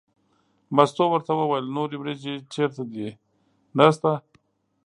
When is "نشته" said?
3.77-4.11